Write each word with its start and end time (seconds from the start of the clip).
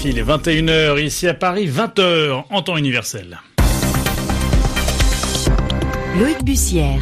RFI, 0.00 0.12
les 0.12 0.22
21h, 0.22 1.02
ici 1.02 1.28
à 1.28 1.34
Paris, 1.34 1.68
20h 1.68 2.44
en 2.48 2.62
temps 2.62 2.76
universel. 2.76 3.38
Loïc 6.18 6.42
Bussière. 6.42 7.00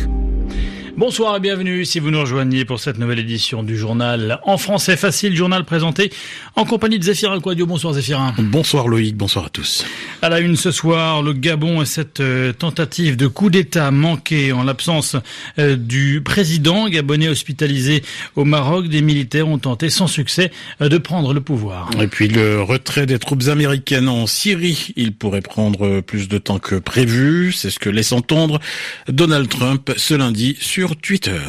Bonsoir 0.99 1.37
et 1.37 1.39
bienvenue 1.39 1.85
si 1.85 2.01
vous 2.01 2.11
nous 2.11 2.19
rejoignez 2.19 2.65
pour 2.65 2.81
cette 2.81 2.99
nouvelle 2.99 3.21
édition 3.21 3.63
du 3.63 3.77
journal 3.77 4.41
en 4.43 4.59
français 4.59 4.97
facile, 4.97 5.37
journal 5.37 5.65
présenté 5.65 6.11
en 6.57 6.65
compagnie 6.65 6.99
de 6.99 7.05
Zéphirin 7.05 7.39
Quadio. 7.39 7.67
Bonsoir 7.67 7.95
Zéphirin. 7.95 8.35
Bonsoir 8.37 8.89
Loïc, 8.89 9.17
bonsoir 9.17 9.45
à 9.45 9.49
tous. 9.49 9.87
À 10.23 10.29
la 10.29 10.41
une 10.41 10.57
ce 10.57 10.73
soir, 10.73 11.23
le 11.23 11.35
Gabon 11.35 11.83
et 11.83 11.87
cette 11.87 12.19
euh, 12.19 12.53
tentative 12.53 13.17
de 13.17 13.29
coup 13.29 13.49
d'État 13.49 13.93
manquée 13.93 14.51
en 14.51 14.65
l'absence 14.65 15.15
euh, 15.61 15.77
du 15.77 16.21
président 16.21 16.89
gabonais 16.89 17.29
hospitalisé 17.29 18.03
au 18.35 18.45
Maroc. 18.45 18.89
Des 18.89 19.01
militaires 19.01 19.47
ont 19.47 19.59
tenté 19.59 19.91
sans 19.91 20.09
succès 20.09 20.51
euh, 20.83 20.89
de 20.89 20.99
prendre 20.99 21.33
le 21.33 21.41
pouvoir. 21.41 21.91
Et 22.01 22.09
puis 22.09 22.27
le 22.27 22.61
retrait 22.61 23.07
des 23.07 23.21
troupes 23.21 23.45
américaines 23.47 24.09
en 24.09 24.27
Syrie, 24.27 24.93
il 24.97 25.13
pourrait 25.13 25.43
prendre 25.43 26.01
plus 26.01 26.27
de 26.27 26.39
temps 26.39 26.59
que 26.59 26.75
prévu. 26.75 27.53
C'est 27.53 27.71
ce 27.71 27.79
que 27.79 27.89
laisse 27.89 28.11
entendre 28.11 28.59
Donald 29.07 29.49
Trump 29.49 29.93
ce 29.97 30.15
lundi 30.15 30.57
sur 30.59 30.88
Twitter. 30.95 31.41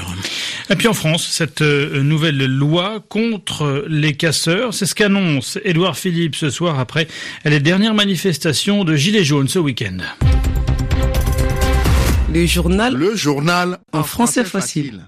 Et 0.70 0.76
puis 0.76 0.88
en 0.88 0.94
France, 0.94 1.28
cette 1.30 1.62
euh, 1.62 2.02
nouvelle 2.04 2.46
loi 2.46 3.04
contre 3.10 3.86
les 3.88 4.14
casseurs, 4.14 4.74
c'est 4.74 4.86
ce 4.86 4.96
qu'annonce 4.96 5.58
Édouard 5.64 5.98
Philippe 5.98 6.36
ce 6.36 6.50
soir 6.50 6.80
après 6.80 7.08
les 7.46 7.60
dernières 7.60 7.94
manifestations 7.94 8.84
de 8.84 8.96
Gilets 8.96 9.24
jaunes 9.24 9.48
ce 9.48 9.60
week-end. 9.60 9.98
Le 12.32 12.46
journal. 12.46 12.94
Le 12.94 13.16
journal 13.16 13.80
en, 13.92 14.04
français, 14.04 14.44
facile. 14.44 15.02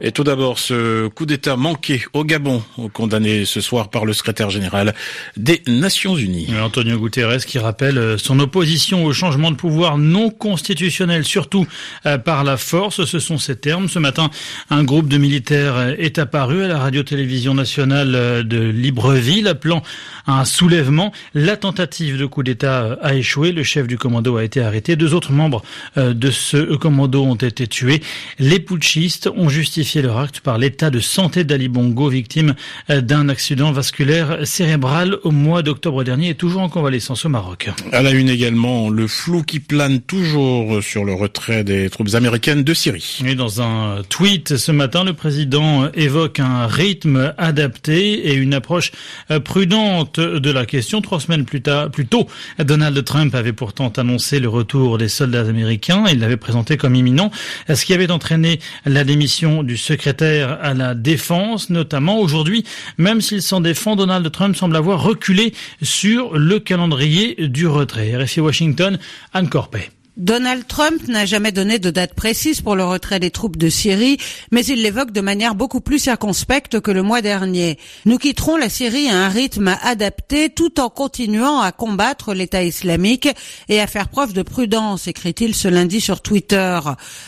Et 0.00 0.10
tout 0.10 0.24
d'abord, 0.24 0.58
ce 0.58 1.06
coup 1.06 1.24
d'État 1.24 1.56
manqué 1.56 2.02
au 2.14 2.24
Gabon, 2.24 2.64
condamné 2.92 3.44
ce 3.44 3.60
soir 3.60 3.90
par 3.90 4.04
le 4.04 4.12
secrétaire 4.12 4.50
général 4.50 4.92
des 5.36 5.62
Nations 5.68 6.16
Unies. 6.16 6.48
Antonio 6.60 6.98
Guterres 6.98 7.46
qui 7.46 7.60
rappelle 7.60 7.98
euh, 7.98 8.18
son 8.18 8.40
opposition 8.40 9.04
au 9.04 9.12
changement 9.12 9.52
de 9.52 9.56
pouvoir 9.56 9.96
non 9.96 10.30
constitutionnel, 10.30 11.24
surtout 11.24 11.66
euh, 12.06 12.18
par 12.18 12.42
la 12.42 12.56
force. 12.56 13.04
Ce 13.04 13.18
sont 13.20 13.38
ces 13.38 13.54
termes. 13.54 13.88
Ce 13.88 14.00
matin, 14.00 14.30
un 14.68 14.82
groupe 14.82 15.06
de 15.06 15.16
militaires 15.16 15.76
euh, 15.76 15.94
est 15.96 16.18
apparu 16.18 16.64
à 16.64 16.68
la 16.68 16.78
radio-télévision 16.78 17.54
nationale 17.54 18.44
de 18.46 18.58
Libreville, 18.58 19.46
appelant 19.46 19.82
à 20.26 20.40
un 20.40 20.44
soulèvement. 20.44 21.12
La 21.34 21.56
tentative 21.56 22.18
de 22.18 22.26
coup 22.26 22.42
d'État 22.42 22.98
a 23.00 23.14
échoué. 23.14 23.52
Le 23.52 23.62
chef 23.62 23.86
du 23.86 23.96
commando 23.96 24.36
a 24.36 24.44
été 24.44 24.60
arrêté. 24.60 24.96
Deux 24.96 25.14
autres 25.14 25.32
membres 25.32 25.62
de 25.96 26.30
ce 26.30 26.74
commando 26.76 27.22
ont 27.22 27.34
été 27.36 27.66
tués. 27.68 28.02
Les 28.38 28.58
putschistes 28.58 29.30
ont 29.36 29.48
justifié 29.48 29.93
leur 30.02 30.18
acte 30.18 30.40
par 30.40 30.58
l'état 30.58 30.90
de 30.90 31.00
santé 31.00 31.44
d'Ali 31.44 31.68
Bongo, 31.68 32.08
victime 32.08 32.54
euh, 32.90 33.00
d'un 33.00 33.28
accident 33.28 33.72
vasculaire 33.72 34.46
cérébral 34.46 35.18
au 35.24 35.30
mois 35.30 35.62
d'octobre 35.62 36.04
dernier 36.04 36.30
et 36.30 36.34
toujours 36.34 36.62
en 36.62 36.68
convalescence 36.68 37.24
au 37.24 37.28
Maroc. 37.28 37.70
À 37.92 38.02
la 38.02 38.10
une 38.10 38.28
également, 38.28 38.88
le 38.88 39.06
flou 39.06 39.42
qui 39.42 39.60
plane 39.60 40.00
toujours 40.00 40.82
sur 40.82 41.04
le 41.04 41.14
retrait 41.14 41.64
des 41.64 41.90
troupes 41.90 42.14
américaines 42.14 42.64
de 42.64 42.74
Syrie. 42.74 43.20
Et 43.26 43.34
dans 43.34 43.62
un 43.62 44.02
tweet 44.08 44.56
ce 44.56 44.72
matin, 44.72 45.04
le 45.04 45.12
président 45.12 45.90
évoque 45.92 46.40
un 46.40 46.66
rythme 46.66 47.34
adapté 47.38 48.28
et 48.28 48.34
une 48.34 48.54
approche 48.54 48.92
euh, 49.30 49.40
prudente 49.40 50.20
de 50.20 50.50
la 50.50 50.66
question. 50.66 51.00
Trois 51.00 51.20
semaines 51.20 51.44
plus, 51.44 51.62
tard, 51.62 51.90
plus 51.90 52.06
tôt, 52.06 52.26
Donald 52.58 53.02
Trump 53.04 53.34
avait 53.34 53.52
pourtant 53.52 53.88
annoncé 53.88 54.40
le 54.40 54.48
retour 54.48 54.98
des 54.98 55.08
soldats 55.08 55.46
américains. 55.48 56.04
Il 56.10 56.20
l'avait 56.20 56.36
présenté 56.36 56.76
comme 56.76 56.94
imminent, 56.94 57.30
ce 57.72 57.84
qui 57.84 57.94
avait 57.94 58.10
entraîné 58.10 58.60
la 58.84 59.04
démission 59.04 59.62
du 59.62 59.73
secrétaire 59.76 60.58
à 60.62 60.74
la 60.74 60.94
défense, 60.94 61.70
notamment 61.70 62.18
aujourd'hui, 62.18 62.64
même 62.98 63.20
s'il 63.20 63.42
s'en 63.42 63.60
défend, 63.60 63.96
Donald 63.96 64.30
Trump 64.30 64.56
semble 64.56 64.76
avoir 64.76 65.02
reculé 65.02 65.54
sur 65.82 66.36
le 66.36 66.58
calendrier 66.58 67.48
du 67.48 67.66
retrait. 67.66 68.16
RFI 68.16 68.40
Washington, 68.40 68.98
Anne 69.32 69.48
Corpet. 69.48 69.90
Donald 70.16 70.68
Trump 70.68 71.08
n'a 71.08 71.26
jamais 71.26 71.50
donné 71.50 71.80
de 71.80 71.90
date 71.90 72.14
précise 72.14 72.60
pour 72.60 72.76
le 72.76 72.84
retrait 72.84 73.18
des 73.18 73.32
troupes 73.32 73.56
de 73.56 73.68
Syrie, 73.68 74.18
mais 74.52 74.64
il 74.64 74.80
l'évoque 74.80 75.10
de 75.10 75.20
manière 75.20 75.56
beaucoup 75.56 75.80
plus 75.80 75.98
circonspecte 75.98 76.80
que 76.80 76.92
le 76.92 77.02
mois 77.02 77.20
dernier. 77.20 77.80
Nous 78.04 78.18
quitterons 78.18 78.56
la 78.56 78.68
Syrie 78.68 79.08
à 79.08 79.24
un 79.24 79.28
rythme 79.28 79.76
adapté 79.82 80.50
tout 80.50 80.78
en 80.78 80.88
continuant 80.88 81.58
à 81.58 81.72
combattre 81.72 82.32
l'État 82.32 82.62
islamique 82.62 83.28
et 83.68 83.80
à 83.80 83.88
faire 83.88 84.08
preuve 84.08 84.34
de 84.34 84.42
prudence, 84.42 85.08
écrit-il 85.08 85.52
ce 85.52 85.66
lundi 85.66 86.00
sur 86.00 86.20
Twitter. 86.20 86.78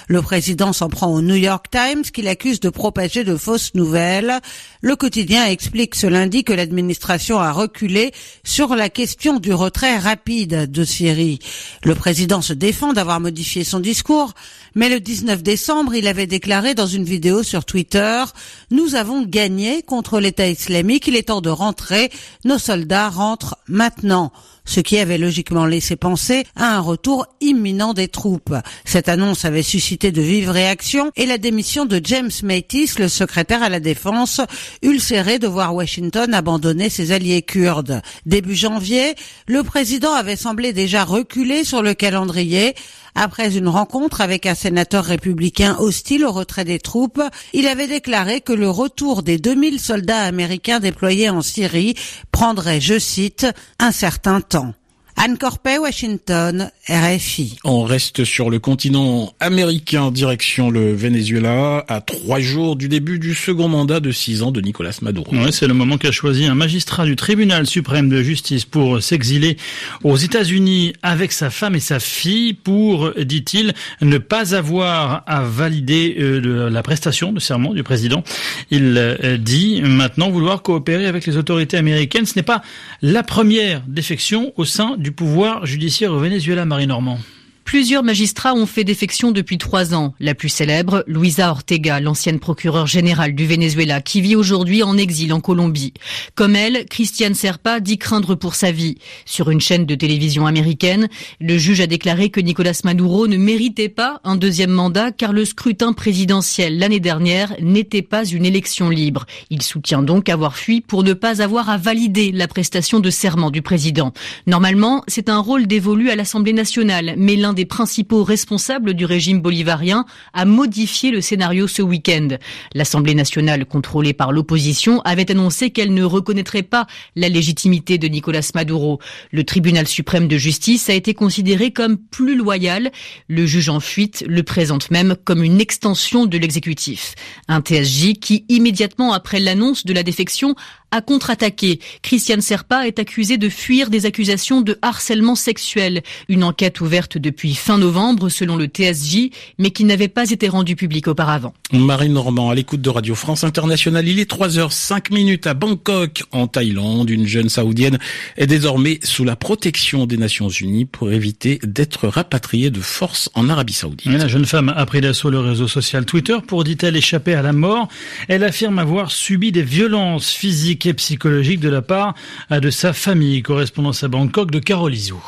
Le 0.06 0.22
président 0.22 0.72
s'en 0.72 0.88
prend 0.88 1.08
au 1.08 1.22
New 1.22 1.34
York 1.34 1.66
Times 1.72 2.02
qu'il 2.02 2.28
accuse 2.28 2.60
de 2.60 2.68
propager 2.68 3.24
de 3.24 3.36
fausses 3.36 3.74
nouvelles. 3.74 4.38
Le 4.80 4.94
quotidien 4.94 5.46
explique 5.46 5.96
ce 5.96 6.06
lundi 6.06 6.44
que 6.44 6.52
l'administration 6.52 7.40
a 7.40 7.50
reculé 7.50 8.12
sur 8.44 8.76
la 8.76 8.90
question 8.90 9.40
du 9.40 9.52
retrait 9.52 9.98
rapide 9.98 10.70
de 10.70 10.84
Syrie. 10.84 11.40
Le 11.82 11.96
président 11.96 12.42
se 12.42 12.52
défend 12.52 12.75
d'avoir 12.92 13.20
modifié 13.20 13.64
son 13.64 13.80
discours, 13.80 14.34
mais 14.74 14.88
le 14.88 15.00
19 15.00 15.42
décembre, 15.42 15.94
il 15.94 16.06
avait 16.06 16.26
déclaré 16.26 16.74
dans 16.74 16.86
une 16.86 17.04
vidéo 17.04 17.42
sur 17.42 17.64
Twitter 17.64 18.24
«Nous 18.70 18.94
avons 18.94 19.22
gagné 19.22 19.82
contre 19.82 20.20
l'État 20.20 20.46
islamique, 20.46 21.06
il 21.06 21.16
est 21.16 21.28
temps 21.28 21.40
de 21.40 21.50
rentrer, 21.50 22.10
nos 22.44 22.58
soldats 22.58 23.08
rentrent 23.08 23.56
maintenant» 23.68 24.32
ce 24.66 24.80
qui 24.80 24.98
avait 24.98 25.16
logiquement 25.16 25.64
laissé 25.64 25.96
penser 25.96 26.44
à 26.54 26.76
un 26.76 26.80
retour 26.80 27.26
imminent 27.40 27.94
des 27.94 28.08
troupes. 28.08 28.54
Cette 28.84 29.08
annonce 29.08 29.44
avait 29.46 29.62
suscité 29.62 30.12
de 30.12 30.20
vives 30.20 30.50
réactions 30.50 31.10
et 31.16 31.24
la 31.24 31.38
démission 31.38 31.86
de 31.86 32.00
James 32.04 32.30
Mattis, 32.42 32.90
le 32.98 33.08
secrétaire 33.08 33.62
à 33.62 33.70
la 33.70 33.80
défense, 33.80 34.40
ulcéré 34.82 35.38
de 35.38 35.46
voir 35.46 35.74
Washington 35.74 36.34
abandonner 36.34 36.90
ses 36.90 37.12
alliés 37.12 37.42
kurdes. 37.42 38.02
Début 38.26 38.54
janvier, 38.54 39.14
le 39.46 39.62
président 39.62 40.12
avait 40.12 40.36
semblé 40.36 40.72
déjà 40.72 41.04
reculer 41.04 41.64
sur 41.64 41.82
le 41.82 41.94
calendrier 41.94 42.74
après 43.16 43.56
une 43.56 43.68
rencontre 43.68 44.20
avec 44.20 44.46
un 44.46 44.54
sénateur 44.54 45.04
républicain 45.04 45.76
hostile 45.78 46.24
au 46.24 46.32
retrait 46.32 46.64
des 46.64 46.78
troupes, 46.78 47.22
il 47.52 47.66
avait 47.66 47.88
déclaré 47.88 48.40
que 48.40 48.52
le 48.52 48.70
retour 48.70 49.22
des 49.22 49.38
2000 49.38 49.80
soldats 49.80 50.22
américains 50.22 50.80
déployés 50.80 51.30
en 51.30 51.42
Syrie 51.42 51.96
prendrait, 52.30 52.80
je 52.80 52.98
cite, 52.98 53.46
un 53.78 53.90
certain 53.90 54.40
temps. 54.40 54.74
Anne 55.18 55.38
Corpet, 55.38 55.78
Washington, 55.78 56.70
RFI. 56.90 57.56
On 57.64 57.84
reste 57.84 58.24
sur 58.24 58.50
le 58.50 58.58
continent 58.58 59.32
américain, 59.40 60.10
direction 60.10 60.70
le 60.70 60.92
Venezuela, 60.92 61.84
à 61.88 62.02
trois 62.02 62.38
jours 62.38 62.76
du 62.76 62.88
début 62.88 63.18
du 63.18 63.34
second 63.34 63.66
mandat 63.68 64.00
de 64.00 64.12
six 64.12 64.42
ans 64.42 64.52
de 64.52 64.60
Nicolas 64.60 64.96
Maduro. 65.00 65.34
Ouais, 65.34 65.52
c'est 65.52 65.66
le 65.66 65.72
moment 65.72 65.96
qu'a 65.96 66.12
choisi 66.12 66.44
un 66.44 66.54
magistrat 66.54 67.06
du 67.06 67.16
tribunal 67.16 67.66
suprême 67.66 68.10
de 68.10 68.22
justice 68.22 68.66
pour 68.66 69.02
s'exiler 69.02 69.56
aux 70.04 70.16
États-Unis 70.16 70.92
avec 71.02 71.32
sa 71.32 71.48
femme 71.48 71.74
et 71.74 71.80
sa 71.80 71.98
fille 71.98 72.52
pour, 72.52 73.12
dit-il, 73.14 73.72
ne 74.02 74.18
pas 74.18 74.54
avoir 74.54 75.22
à 75.26 75.42
valider 75.42 76.16
euh, 76.20 76.68
la 76.68 76.82
prestation 76.82 77.32
de 77.32 77.40
serment 77.40 77.72
du 77.72 77.82
président. 77.82 78.22
Il 78.70 78.94
euh, 78.98 79.38
dit 79.38 79.80
maintenant 79.80 80.30
vouloir 80.30 80.60
coopérer 80.60 81.06
avec 81.06 81.24
les 81.26 81.38
autorités 81.38 81.78
américaines. 81.78 82.26
Ce 82.26 82.36
n'est 82.36 82.42
pas 82.42 82.62
la 83.00 83.22
première 83.22 83.82
défection 83.88 84.52
au 84.56 84.66
sein 84.66 84.96
du 84.98 85.05
du 85.06 85.12
pouvoir 85.12 85.64
judiciaire 85.66 86.12
au 86.12 86.18
Venezuela, 86.18 86.64
Marie 86.64 86.88
Normand. 86.88 87.20
Plusieurs 87.66 88.04
magistrats 88.04 88.54
ont 88.54 88.64
fait 88.64 88.84
défection 88.84 89.32
depuis 89.32 89.58
trois 89.58 89.92
ans. 89.92 90.14
La 90.20 90.36
plus 90.36 90.48
célèbre, 90.48 91.02
Luisa 91.08 91.50
Ortega, 91.50 91.98
l'ancienne 91.98 92.38
procureure 92.38 92.86
générale 92.86 93.34
du 93.34 93.44
Venezuela, 93.44 94.00
qui 94.00 94.20
vit 94.20 94.36
aujourd'hui 94.36 94.84
en 94.84 94.96
exil 94.96 95.32
en 95.32 95.40
Colombie. 95.40 95.92
Comme 96.36 96.54
elle, 96.54 96.86
Christiane 96.86 97.34
Serpa 97.34 97.80
dit 97.80 97.98
craindre 97.98 98.36
pour 98.36 98.54
sa 98.54 98.70
vie. 98.70 98.98
Sur 99.24 99.50
une 99.50 99.60
chaîne 99.60 99.84
de 99.84 99.96
télévision 99.96 100.46
américaine, 100.46 101.08
le 101.40 101.58
juge 101.58 101.80
a 101.80 101.88
déclaré 101.88 102.30
que 102.30 102.38
Nicolas 102.38 102.80
Maduro 102.84 103.26
ne 103.26 103.36
méritait 103.36 103.88
pas 103.88 104.20
un 104.22 104.36
deuxième 104.36 104.70
mandat 104.70 105.10
car 105.10 105.32
le 105.32 105.44
scrutin 105.44 105.92
présidentiel 105.92 106.78
l'année 106.78 107.00
dernière 107.00 107.52
n'était 107.60 108.00
pas 108.00 108.24
une 108.24 108.46
élection 108.46 108.90
libre. 108.90 109.26
Il 109.50 109.62
soutient 109.62 110.02
donc 110.02 110.28
avoir 110.28 110.56
fui 110.56 110.82
pour 110.82 111.02
ne 111.02 111.14
pas 111.14 111.42
avoir 111.42 111.68
à 111.68 111.78
valider 111.78 112.30
la 112.30 112.46
prestation 112.46 113.00
de 113.00 113.10
serment 113.10 113.50
du 113.50 113.60
président. 113.60 114.12
Normalement, 114.46 115.02
c'est 115.08 115.28
un 115.28 115.40
rôle 115.40 115.66
dévolu 115.66 116.10
à 116.10 116.16
l'Assemblée 116.16 116.52
nationale, 116.52 117.14
mais 117.18 117.34
l'un 117.34 117.55
des 117.56 117.66
principaux 117.66 118.22
responsables 118.22 118.94
du 118.94 119.04
régime 119.04 119.40
bolivarien, 119.40 120.06
a 120.32 120.44
modifié 120.44 121.10
le 121.10 121.20
scénario 121.20 121.66
ce 121.66 121.82
week-end. 121.82 122.28
L'Assemblée 122.74 123.16
nationale, 123.16 123.64
contrôlée 123.64 124.12
par 124.12 124.30
l'opposition, 124.30 125.00
avait 125.00 125.28
annoncé 125.32 125.70
qu'elle 125.70 125.92
ne 125.92 126.04
reconnaîtrait 126.04 126.62
pas 126.62 126.86
la 127.16 127.28
légitimité 127.28 127.98
de 127.98 128.06
Nicolas 128.06 128.48
Maduro. 128.54 129.00
Le 129.32 129.42
tribunal 129.42 129.88
suprême 129.88 130.28
de 130.28 130.36
justice 130.36 130.88
a 130.88 130.94
été 130.94 131.14
considéré 131.14 131.72
comme 131.72 131.96
plus 131.96 132.36
loyal. 132.36 132.92
Le 133.26 133.46
juge 133.46 133.70
en 133.70 133.80
fuite 133.80 134.24
le 134.28 134.44
présente 134.44 134.90
même 134.92 135.16
comme 135.24 135.42
une 135.42 135.60
extension 135.60 136.26
de 136.26 136.38
l'exécutif. 136.38 137.14
Un 137.48 137.60
TSJ 137.60 138.12
qui, 138.20 138.44
immédiatement 138.48 139.12
après 139.14 139.40
l'annonce 139.40 139.86
de 139.86 139.94
la 139.94 140.02
défection, 140.02 140.54
a 140.90 141.00
contre-attaqué. 141.00 141.80
Christiane 142.02 142.40
Serpa 142.40 142.86
est 142.86 142.98
accusée 142.98 143.38
de 143.38 143.48
fuir 143.48 143.90
des 143.90 144.06
accusations 144.06 144.60
de 144.60 144.78
harcèlement 144.82 145.34
sexuel. 145.34 146.02
Une 146.28 146.44
enquête 146.44 146.80
ouverte 146.80 147.18
depuis 147.18 147.54
fin 147.54 147.78
novembre 147.78 148.28
selon 148.28 148.56
le 148.56 148.66
TSJ, 148.66 149.30
mais 149.58 149.70
qui 149.70 149.84
n'avait 149.84 150.08
pas 150.08 150.30
été 150.30 150.48
rendue 150.48 150.76
publique 150.76 151.08
auparavant. 151.08 151.54
Marine 151.72 152.12
Normand 152.12 152.50
à 152.50 152.54
l'écoute 152.54 152.80
de 152.80 152.90
Radio 152.90 153.14
France 153.14 153.44
Internationale. 153.44 154.06
Il 154.06 154.20
est 154.20 154.30
3h05 154.30 155.12
minutes 155.12 155.46
à 155.46 155.54
Bangkok, 155.54 156.22
en 156.32 156.46
Thaïlande. 156.46 157.10
Une 157.10 157.26
jeune 157.26 157.48
saoudienne 157.48 157.98
est 158.36 158.46
désormais 158.46 159.00
sous 159.02 159.24
la 159.24 159.36
protection 159.36 160.06
des 160.06 160.16
Nations 160.16 160.48
Unies 160.48 160.84
pour 160.84 161.12
éviter 161.12 161.58
d'être 161.64 162.08
rapatriée 162.08 162.70
de 162.70 162.80
force 162.80 163.30
en 163.34 163.48
Arabie 163.48 163.72
Saoudite. 163.72 164.06
la 164.06 164.28
jeune 164.28 164.46
femme 164.46 164.72
a 164.74 164.86
pris 164.86 165.00
d'assaut 165.00 165.30
le 165.30 165.40
réseau 165.40 165.68
social 165.68 166.04
Twitter 166.04 166.36
pour, 166.46 166.64
dit-elle, 166.64 166.96
échapper 166.96 167.34
à 167.34 167.42
la 167.42 167.52
mort. 167.52 167.88
Elle 168.28 168.44
affirme 168.44 168.78
avoir 168.78 169.10
subi 169.10 169.52
des 169.52 169.62
violences 169.62 170.30
physiques 170.30 170.75
et 170.84 170.94
psychologiques 170.94 171.60
de 171.60 171.70
la 171.70 171.80
part 171.80 172.14
de 172.50 172.70
sa 172.70 172.92
famille. 172.92 173.42
Correspondance 173.42 174.04
à 174.04 174.08
Bangkok 174.08 174.50
de 174.50 174.58
Carole 174.58 174.94
Izou. 174.94 175.22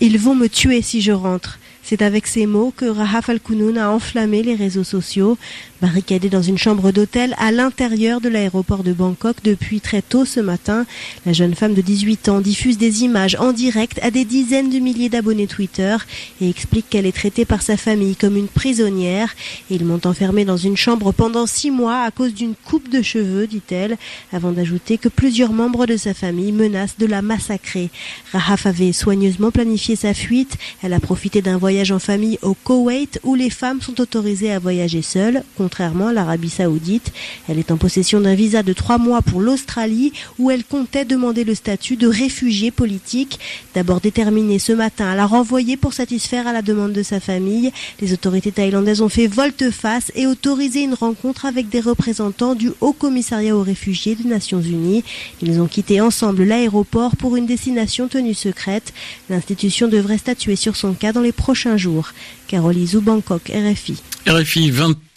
Ils 0.00 0.18
vont 0.18 0.34
me 0.34 0.48
tuer 0.48 0.82
si 0.82 1.00
je 1.00 1.12
rentre. 1.12 1.58
C'est 1.88 2.02
avec 2.02 2.26
ces 2.26 2.44
mots 2.44 2.70
que 2.76 2.84
Rahaf 2.84 3.30
Al-Kounoun 3.30 3.78
a 3.78 3.90
enflammé 3.90 4.42
les 4.42 4.54
réseaux 4.54 4.84
sociaux. 4.84 5.38
Barricadée 5.80 6.28
dans 6.28 6.42
une 6.42 6.58
chambre 6.58 6.92
d'hôtel 6.92 7.34
à 7.38 7.50
l'intérieur 7.50 8.20
de 8.20 8.28
l'aéroport 8.28 8.82
de 8.82 8.92
Bangkok 8.92 9.36
depuis 9.42 9.80
très 9.80 10.02
tôt 10.02 10.26
ce 10.26 10.40
matin, 10.40 10.84
la 11.24 11.32
jeune 11.32 11.54
femme 11.54 11.72
de 11.72 11.80
18 11.80 12.28
ans 12.28 12.40
diffuse 12.40 12.76
des 12.76 13.04
images 13.04 13.36
en 13.40 13.52
direct 13.52 14.00
à 14.02 14.10
des 14.10 14.26
dizaines 14.26 14.68
de 14.68 14.80
milliers 14.80 15.08
d'abonnés 15.08 15.46
Twitter 15.46 15.96
et 16.42 16.50
explique 16.50 16.90
qu'elle 16.90 17.06
est 17.06 17.12
traitée 17.12 17.46
par 17.46 17.62
sa 17.62 17.78
famille 17.78 18.16
comme 18.16 18.36
une 18.36 18.48
prisonnière. 18.48 19.34
Ils 19.70 19.86
m'ont 19.86 20.00
enfermée 20.04 20.44
dans 20.44 20.58
une 20.58 20.76
chambre 20.76 21.12
pendant 21.12 21.46
six 21.46 21.70
mois 21.70 22.02
à 22.02 22.10
cause 22.10 22.34
d'une 22.34 22.54
coupe 22.54 22.90
de 22.90 23.00
cheveux, 23.00 23.46
dit-elle, 23.46 23.96
avant 24.30 24.52
d'ajouter 24.52 24.98
que 24.98 25.08
plusieurs 25.08 25.54
membres 25.54 25.86
de 25.86 25.96
sa 25.96 26.12
famille 26.12 26.52
menacent 26.52 26.98
de 26.98 27.06
la 27.06 27.22
massacrer. 27.22 27.88
Rahaf 28.32 28.66
avait 28.66 28.92
soigneusement 28.92 29.52
planifié 29.52 29.96
sa 29.96 30.12
fuite. 30.12 30.58
Elle 30.82 30.92
a 30.92 31.00
profité 31.00 31.40
d'un 31.40 31.56
voyage 31.56 31.77
en 31.78 31.98
famille 31.98 32.38
au 32.42 32.54
Koweït 32.54 33.20
où 33.22 33.34
les 33.34 33.50
femmes 33.50 33.80
sont 33.80 34.00
autorisées 34.00 34.50
à 34.50 34.58
voyager 34.58 35.00
seules, 35.00 35.42
contrairement 35.56 36.08
à 36.08 36.12
l'Arabie 36.12 36.50
Saoudite. 36.50 37.12
Elle 37.48 37.58
est 37.58 37.70
en 37.70 37.76
possession 37.76 38.20
d'un 38.20 38.34
visa 38.34 38.62
de 38.62 38.72
trois 38.72 38.98
mois 38.98 39.22
pour 39.22 39.40
l'Australie 39.40 40.12
où 40.38 40.50
elle 40.50 40.64
comptait 40.64 41.04
demander 41.04 41.44
le 41.44 41.54
statut 41.54 41.96
de 41.96 42.08
réfugié 42.08 42.70
politique. 42.70 43.38
D'abord 43.74 44.00
déterminée 44.00 44.58
ce 44.58 44.72
matin 44.72 45.06
à 45.06 45.14
la 45.14 45.26
renvoyer 45.26 45.76
pour 45.76 45.92
satisfaire 45.92 46.46
à 46.48 46.52
la 46.52 46.62
demande 46.62 46.92
de 46.92 47.02
sa 47.02 47.20
famille, 47.20 47.70
les 48.00 48.12
autorités 48.12 48.52
thaïlandaises 48.52 49.00
ont 49.00 49.08
fait 49.08 49.28
volte-face 49.28 50.10
et 50.16 50.26
autorisé 50.26 50.82
une 50.82 50.94
rencontre 50.94 51.46
avec 51.46 51.68
des 51.68 51.80
représentants 51.80 52.54
du 52.54 52.70
Haut 52.80 52.92
Commissariat 52.92 53.56
aux 53.56 53.62
réfugiés 53.62 54.16
des 54.16 54.28
Nations 54.28 54.60
Unies. 54.60 55.04
Ils 55.42 55.60
ont 55.60 55.68
quitté 55.68 56.00
ensemble 56.00 56.44
l'aéroport 56.44 57.16
pour 57.16 57.36
une 57.36 57.46
destination 57.46 58.08
tenue 58.08 58.34
secrète. 58.34 58.92
L'institution 59.30 59.88
devrait 59.88 60.18
statuer 60.18 60.56
sur 60.56 60.76
son 60.76 60.94
cas 60.94 61.12
dans 61.12 61.20
les 61.20 61.32
prochains 61.32 61.67
un 61.68 61.76
jour. 61.76 62.12
Carole 62.48 62.76
Izou, 62.76 63.00
Bangkok, 63.00 63.48
RFI. 63.48 63.96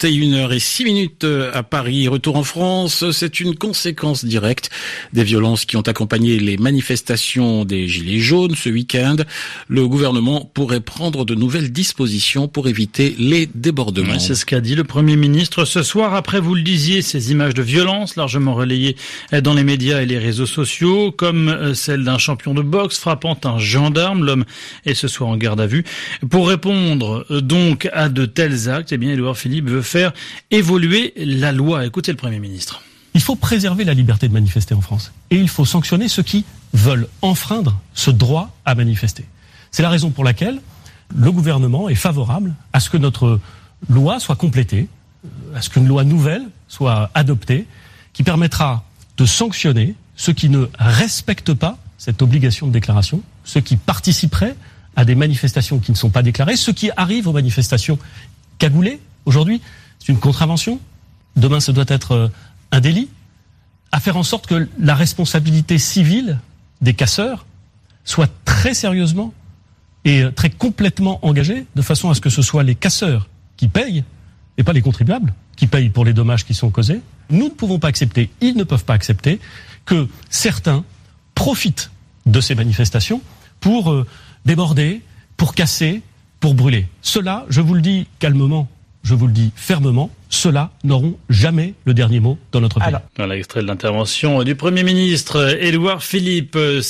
RFI, 0.02 0.22
21h06 0.22 0.84
minutes 0.84 1.24
euh, 1.24 1.50
à 1.54 1.62
Paris. 1.62 2.08
Retour 2.08 2.36
en 2.36 2.44
France, 2.44 3.10
c'est 3.12 3.40
une 3.40 3.54
conséquence 3.54 4.24
directe 4.24 4.70
des 5.12 5.24
violences 5.24 5.64
qui 5.64 5.76
ont 5.76 5.82
accompagné 5.82 6.38
les 6.38 6.56
manifestations 6.56 7.64
des 7.64 7.88
Gilets 7.88 8.18
jaunes 8.18 8.54
ce 8.54 8.68
week-end. 8.68 9.16
Le 9.68 9.86
gouvernement 9.86 10.50
pourrait 10.54 10.80
prendre 10.80 11.24
de 11.24 11.34
nouvelles 11.34 11.72
dispositions 11.72 12.48
pour 12.48 12.68
éviter 12.68 13.14
les 13.18 13.48
débordements. 13.54 14.18
c'est 14.18 14.34
ce 14.34 14.46
qu'a 14.46 14.60
dit 14.60 14.74
le 14.74 14.84
Premier 14.84 15.16
ministre 15.16 15.64
ce 15.64 15.82
soir. 15.82 16.14
Après, 16.14 16.40
vous 16.40 16.54
le 16.54 16.62
disiez, 16.62 17.02
ces 17.02 17.30
images 17.30 17.54
de 17.54 17.62
violence 17.62 18.16
largement 18.16 18.54
relayées 18.54 18.96
dans 19.42 19.54
les 19.54 19.64
médias 19.64 20.02
et 20.02 20.06
les 20.06 20.18
réseaux 20.18 20.46
sociaux, 20.46 21.12
comme 21.12 21.48
euh, 21.48 21.74
celle 21.74 22.04
d'un 22.04 22.18
champion 22.18 22.54
de 22.54 22.62
boxe 22.62 22.98
frappant 22.98 23.38
un 23.44 23.58
gendarme. 23.58 24.24
L'homme 24.24 24.44
est 24.86 24.94
ce 24.94 25.08
soir 25.08 25.30
en 25.30 25.36
garde 25.36 25.60
à 25.60 25.66
vue. 25.66 25.84
Pour 26.30 26.48
répondre 26.48 27.24
euh, 27.30 27.40
donc 27.40 27.88
à 27.92 28.08
de 28.08 28.26
tels 28.26 28.68
actes, 28.68 28.92
eh 28.92 28.98
bien, 28.98 29.12
Édouard 29.12 29.36
Philippe 29.36 29.68
veut 29.68 29.82
faire 29.92 30.12
évoluer 30.50 31.12
la 31.16 31.52
loi. 31.52 31.84
Écoutez 31.84 32.12
le 32.12 32.16
Premier 32.16 32.40
ministre. 32.40 32.82
Il 33.14 33.20
faut 33.20 33.36
préserver 33.36 33.84
la 33.84 33.92
liberté 33.92 34.26
de 34.26 34.32
manifester 34.32 34.74
en 34.74 34.80
France. 34.80 35.12
Et 35.30 35.36
il 35.36 35.48
faut 35.48 35.66
sanctionner 35.66 36.08
ceux 36.08 36.22
qui 36.22 36.44
veulent 36.72 37.08
enfreindre 37.20 37.78
ce 37.92 38.10
droit 38.10 38.56
à 38.64 38.74
manifester. 38.74 39.26
C'est 39.70 39.82
la 39.82 39.90
raison 39.90 40.10
pour 40.10 40.24
laquelle 40.24 40.60
le 41.14 41.30
gouvernement 41.30 41.90
est 41.90 41.94
favorable 41.94 42.54
à 42.72 42.80
ce 42.80 42.88
que 42.88 42.96
notre 42.96 43.38
loi 43.90 44.18
soit 44.18 44.36
complétée, 44.36 44.88
à 45.54 45.60
ce 45.60 45.68
qu'une 45.68 45.86
loi 45.86 46.04
nouvelle 46.04 46.44
soit 46.68 47.10
adoptée, 47.14 47.66
qui 48.14 48.22
permettra 48.22 48.84
de 49.18 49.26
sanctionner 49.26 49.94
ceux 50.16 50.32
qui 50.32 50.48
ne 50.48 50.68
respectent 50.78 51.54
pas 51.54 51.76
cette 51.98 52.22
obligation 52.22 52.66
de 52.66 52.72
déclaration, 52.72 53.22
ceux 53.44 53.60
qui 53.60 53.76
participeraient 53.76 54.56
à 54.96 55.04
des 55.04 55.14
manifestations 55.14 55.78
qui 55.78 55.92
ne 55.92 55.96
sont 55.96 56.10
pas 56.10 56.22
déclarées. 56.22 56.56
Ce 56.56 56.70
qui 56.70 56.90
arrive 56.96 57.28
aux 57.28 57.32
manifestations 57.32 57.98
cagoulées, 58.62 59.00
aujourd'hui, 59.24 59.60
c'est 59.98 60.12
une 60.12 60.20
contravention. 60.20 60.78
Demain, 61.34 61.58
ce 61.58 61.72
doit 61.72 61.84
être 61.88 62.12
euh, 62.12 62.28
un 62.70 62.78
délit. 62.78 63.08
À 63.90 63.98
faire 63.98 64.16
en 64.16 64.22
sorte 64.22 64.46
que 64.46 64.68
la 64.78 64.94
responsabilité 64.94 65.78
civile 65.78 66.38
des 66.80 66.94
casseurs 66.94 67.44
soit 68.04 68.30
très 68.44 68.72
sérieusement 68.72 69.34
et 70.04 70.22
euh, 70.22 70.30
très 70.30 70.48
complètement 70.48 71.18
engagée, 71.26 71.66
de 71.74 71.82
façon 71.82 72.08
à 72.08 72.14
ce 72.14 72.20
que 72.20 72.30
ce 72.30 72.40
soit 72.40 72.62
les 72.62 72.76
casseurs 72.76 73.28
qui 73.56 73.66
payent, 73.66 74.04
et 74.58 74.62
pas 74.62 74.72
les 74.72 74.82
contribuables, 74.82 75.34
qui 75.56 75.66
payent 75.66 75.90
pour 75.90 76.04
les 76.04 76.12
dommages 76.12 76.44
qui 76.44 76.54
sont 76.54 76.70
causés. 76.70 77.00
Nous 77.30 77.46
ne 77.46 77.50
pouvons 77.50 77.80
pas 77.80 77.88
accepter, 77.88 78.30
ils 78.40 78.56
ne 78.56 78.62
peuvent 78.62 78.84
pas 78.84 78.94
accepter, 78.94 79.40
que 79.86 80.08
certains 80.30 80.84
profitent 81.34 81.90
de 82.26 82.40
ces 82.40 82.54
manifestations 82.54 83.22
pour 83.58 83.90
euh, 83.90 84.06
déborder, 84.44 85.02
pour 85.36 85.52
casser, 85.52 86.00
pour 86.42 86.54
brûler. 86.54 86.88
Cela, 87.02 87.46
je 87.48 87.60
vous 87.60 87.72
le 87.72 87.80
dis 87.80 88.08
calmement, 88.18 88.68
je 89.04 89.14
vous 89.14 89.28
le 89.28 89.32
dis 89.32 89.52
fermement, 89.54 90.10
ceux-là 90.32 90.70
n'auront 90.82 91.16
jamais 91.28 91.74
le 91.84 91.92
dernier 91.94 92.18
mot 92.18 92.38
dans 92.52 92.60
notre 92.60 92.78
pays. 92.78 92.88
Alors, 92.88 93.02
voilà 93.16 93.34
l'extrait 93.34 93.60
de 93.60 93.66
l'intervention 93.66 94.42
du 94.42 94.54
Premier 94.54 94.82
ministre 94.82 95.56
Édouard 95.60 96.02
Philippe, 96.02 96.56
euh, 96.56 96.80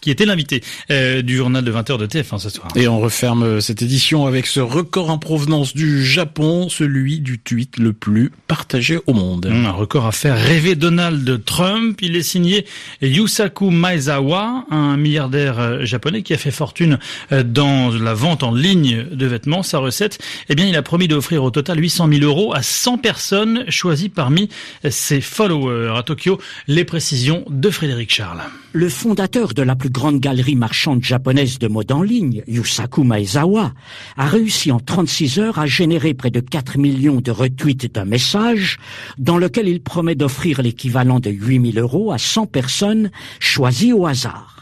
qui 0.00 0.10
était 0.12 0.24
l'invité 0.24 0.62
euh, 0.90 1.20
du 1.20 1.36
journal 1.36 1.64
de 1.64 1.72
20h 1.72 1.98
de 1.98 2.06
TF1 2.06 2.38
ce 2.38 2.48
soir. 2.48 2.68
Et 2.76 2.86
on 2.86 3.00
referme 3.00 3.42
euh, 3.42 3.60
cette 3.60 3.82
édition 3.82 4.26
avec 4.26 4.46
ce 4.46 4.60
record 4.60 5.10
en 5.10 5.18
provenance 5.18 5.74
du 5.74 6.04
Japon, 6.04 6.68
celui 6.68 7.18
du 7.18 7.40
tweet 7.40 7.78
le 7.78 7.92
plus 7.92 8.30
partagé 8.46 9.00
au 9.08 9.12
monde. 9.12 9.46
Un 9.46 9.72
record 9.72 10.06
à 10.06 10.12
faire 10.12 10.36
rêver 10.36 10.76
Donald 10.76 11.44
Trump. 11.44 11.98
Il 12.00 12.14
est 12.14 12.22
signé 12.22 12.64
Yusaku 13.02 13.70
Maezawa, 13.70 14.66
un 14.70 14.96
milliardaire 14.96 15.84
japonais 15.84 16.22
qui 16.22 16.32
a 16.32 16.38
fait 16.38 16.52
fortune 16.52 16.98
dans 17.32 17.90
la 17.90 18.14
vente 18.14 18.44
en 18.44 18.54
ligne 18.54 19.04
de 19.10 19.26
vêtements. 19.26 19.64
Sa 19.64 19.78
recette, 19.78 20.18
eh 20.48 20.54
bien, 20.54 20.66
il 20.66 20.76
a 20.76 20.82
promis 20.82 21.08
d'offrir 21.08 21.42
au 21.42 21.50
total 21.50 21.80
800 21.80 22.08
000 22.08 22.24
euros 22.24 22.54
à 22.54 22.62
100 22.84 22.98
personnes 22.98 23.64
choisies 23.70 24.10
parmi 24.10 24.50
ses 24.90 25.22
followers. 25.22 25.94
À 25.96 26.02
Tokyo, 26.02 26.38
les 26.68 26.84
précisions 26.84 27.42
de 27.48 27.70
Frédéric 27.70 28.12
Charles. 28.12 28.42
Le 28.74 28.90
fondateur 28.90 29.54
de 29.54 29.62
la 29.62 29.74
plus 29.74 29.88
grande 29.88 30.20
galerie 30.20 30.54
marchande 30.54 31.02
japonaise 31.02 31.58
de 31.58 31.66
mode 31.66 31.92
en 31.92 32.02
ligne, 32.02 32.42
Yusaku 32.46 33.02
Maezawa, 33.02 33.72
a 34.18 34.26
réussi 34.26 34.70
en 34.70 34.80
36 34.80 35.38
heures 35.38 35.58
à 35.58 35.64
générer 35.64 36.12
près 36.12 36.30
de 36.30 36.40
4 36.40 36.76
millions 36.76 37.22
de 37.22 37.30
retweets 37.30 37.90
d'un 37.94 38.04
message 38.04 38.76
dans 39.16 39.38
lequel 39.38 39.66
il 39.66 39.82
promet 39.82 40.14
d'offrir 40.14 40.60
l'équivalent 40.60 41.20
de 41.20 41.30
8000 41.30 41.78
euros 41.78 42.12
à 42.12 42.18
100 42.18 42.44
personnes 42.44 43.10
choisies 43.40 43.94
au 43.94 44.04
hasard. 44.04 44.53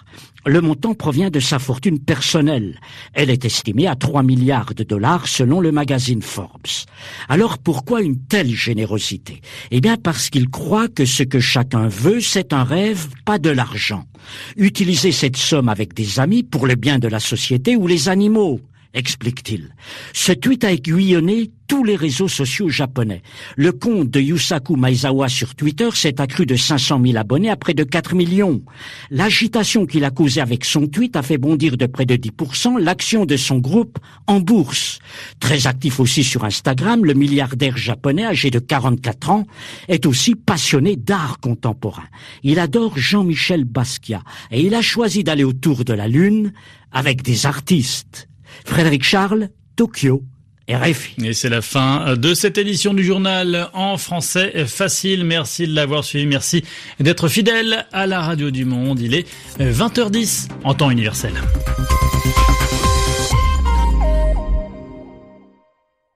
Le 0.44 0.60
montant 0.60 0.94
provient 0.94 1.30
de 1.30 1.38
sa 1.38 1.60
fortune 1.60 2.00
personnelle. 2.00 2.80
Elle 3.14 3.30
est 3.30 3.44
estimée 3.44 3.86
à 3.86 3.94
3 3.94 4.24
milliards 4.24 4.74
de 4.74 4.82
dollars 4.82 5.28
selon 5.28 5.60
le 5.60 5.70
magazine 5.70 6.22
Forbes. 6.22 6.66
Alors 7.28 7.58
pourquoi 7.58 8.02
une 8.02 8.18
telle 8.18 8.50
générosité? 8.50 9.40
Eh 9.70 9.80
bien 9.80 9.96
parce 9.96 10.30
qu'il 10.30 10.48
croit 10.50 10.88
que 10.88 11.04
ce 11.04 11.22
que 11.22 11.38
chacun 11.38 11.86
veut, 11.86 12.20
c'est 12.20 12.52
un 12.52 12.64
rêve, 12.64 13.06
pas 13.24 13.38
de 13.38 13.50
l'argent. 13.50 14.04
Utiliser 14.56 15.12
cette 15.12 15.36
somme 15.36 15.68
avec 15.68 15.94
des 15.94 16.18
amis 16.18 16.42
pour 16.42 16.66
le 16.66 16.74
bien 16.74 16.98
de 16.98 17.08
la 17.08 17.20
société 17.20 17.76
ou 17.76 17.86
les 17.86 18.08
animaux 18.08 18.60
explique-t-il. 18.94 19.74
Ce 20.12 20.32
tweet 20.32 20.64
a 20.64 20.72
aiguillonné 20.72 21.50
tous 21.72 21.84
les 21.84 21.96
réseaux 21.96 22.28
sociaux 22.28 22.68
japonais. 22.68 23.22
Le 23.56 23.72
compte 23.72 24.10
de 24.10 24.20
Yusaku 24.20 24.76
Maezawa 24.76 25.30
sur 25.30 25.54
Twitter 25.54 25.88
s'est 25.94 26.20
accru 26.20 26.44
de 26.44 26.54
500 26.54 27.00
000 27.02 27.16
abonnés 27.16 27.48
à 27.48 27.56
près 27.56 27.72
de 27.72 27.82
4 27.82 28.14
millions. 28.14 28.60
L'agitation 29.10 29.86
qu'il 29.86 30.04
a 30.04 30.10
causée 30.10 30.42
avec 30.42 30.66
son 30.66 30.86
tweet 30.86 31.16
a 31.16 31.22
fait 31.22 31.38
bondir 31.38 31.78
de 31.78 31.86
près 31.86 32.04
de 32.04 32.14
10% 32.14 32.78
l'action 32.78 33.24
de 33.24 33.38
son 33.38 33.56
groupe 33.58 33.98
en 34.26 34.40
bourse. 34.40 34.98
Très 35.40 35.66
actif 35.66 35.98
aussi 35.98 36.24
sur 36.24 36.44
Instagram, 36.44 37.06
le 37.06 37.14
milliardaire 37.14 37.78
japonais 37.78 38.26
âgé 38.26 38.50
de 38.50 38.58
44 38.58 39.30
ans 39.30 39.46
est 39.88 40.04
aussi 40.04 40.34
passionné 40.34 40.96
d'art 40.96 41.38
contemporain. 41.40 42.04
Il 42.42 42.58
adore 42.58 42.98
Jean-Michel 42.98 43.64
Basquiat 43.64 44.22
et 44.50 44.60
il 44.60 44.74
a 44.74 44.82
choisi 44.82 45.24
d'aller 45.24 45.44
autour 45.44 45.84
de 45.84 45.94
la 45.94 46.06
Lune 46.06 46.52
avec 46.92 47.22
des 47.22 47.46
artistes. 47.46 48.28
Frédéric 48.64 49.04
Charles, 49.04 49.48
Tokyo, 49.76 50.22
RFI. 50.68 51.26
Et 51.26 51.32
c'est 51.32 51.48
la 51.48 51.62
fin 51.62 52.16
de 52.16 52.34
cette 52.34 52.58
édition 52.58 52.94
du 52.94 53.04
journal 53.04 53.68
en 53.74 53.96
français 53.96 54.64
facile. 54.66 55.24
Merci 55.24 55.66
de 55.66 55.74
l'avoir 55.74 56.04
suivi. 56.04 56.26
Merci 56.26 56.64
d'être 57.00 57.28
fidèle 57.28 57.86
à 57.92 58.06
la 58.06 58.20
radio 58.20 58.50
du 58.50 58.64
monde. 58.64 59.00
Il 59.00 59.14
est 59.14 59.26
20h10 59.58 60.48
en 60.64 60.74
temps 60.74 60.90
universel. 60.90 61.32